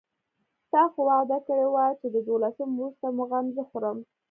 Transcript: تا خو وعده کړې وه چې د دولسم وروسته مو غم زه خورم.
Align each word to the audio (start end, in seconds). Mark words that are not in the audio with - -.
تا 0.71 0.81
خو 0.91 0.99
وعده 1.09 1.37
کړې 1.47 1.67
وه 1.73 1.85
چې 1.99 2.07
د 2.13 2.15
دولسم 2.29 2.69
وروسته 2.73 3.05
مو 3.15 3.23
غم 3.29 3.45
زه 3.55 3.63
خورم. 3.69 3.97